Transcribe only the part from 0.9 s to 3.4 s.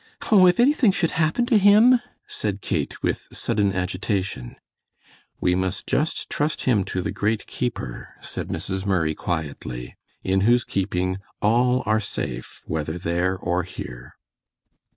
should happen to him?" said Kate, with